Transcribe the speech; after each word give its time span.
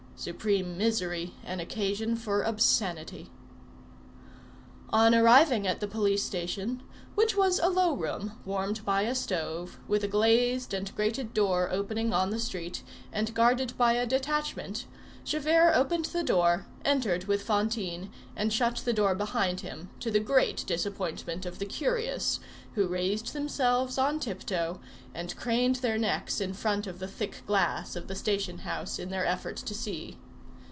Supreme 0.17 0.77
misery 0.77 1.33
an 1.43 1.59
occasion 1.59 2.15
for 2.15 2.43
obscenity. 2.43 3.31
On 4.91 5.15
arriving 5.15 5.65
at 5.65 5.79
the 5.79 5.87
police 5.87 6.21
station, 6.21 6.83
which 7.15 7.35
was 7.35 7.57
a 7.57 7.69
low 7.69 7.93
room, 7.95 8.33
warmed 8.45 8.85
by 8.85 9.01
a 9.01 9.15
stove, 9.15 9.79
with 9.87 10.03
a 10.03 10.07
glazed 10.07 10.75
and 10.75 10.95
grated 10.95 11.33
door 11.33 11.69
opening 11.71 12.13
on 12.13 12.29
the 12.29 12.39
street, 12.39 12.83
and 13.11 13.33
guarded 13.33 13.75
by 13.79 13.93
a 13.93 14.05
detachment, 14.05 14.85
Javert 15.23 15.73
opened 15.75 16.05
the 16.05 16.23
door, 16.23 16.65
entered 16.83 17.25
with 17.25 17.43
Fantine, 17.43 18.09
and 18.35 18.51
shut 18.51 18.77
the 18.77 18.93
door 18.93 19.13
behind 19.13 19.61
him, 19.61 19.91
to 19.99 20.09
the 20.09 20.19
great 20.19 20.65
disappointment 20.65 21.45
of 21.45 21.59
the 21.59 21.65
curious, 21.65 22.39
who 22.73 22.87
raised 22.87 23.31
themselves 23.33 23.99
on 23.99 24.19
tiptoe, 24.19 24.79
and 25.13 25.35
craned 25.35 25.75
their 25.77 25.99
necks 25.99 26.41
in 26.41 26.53
front 26.53 26.87
of 26.87 26.97
the 26.97 27.07
thick 27.07 27.43
glass 27.45 27.95
of 27.95 28.07
the 28.07 28.15
station 28.15 28.59
house, 28.59 28.97
in 28.97 29.09
their 29.11 29.25
effort 29.27 29.57
to 29.57 29.75
see. 29.75 30.17